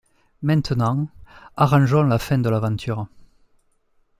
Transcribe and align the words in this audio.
Maintenant, 0.41 1.09
arrangeons 1.55 2.01
la 2.01 2.17
fin 2.17 2.39
de 2.39 2.49
l’aventure. 2.49 3.05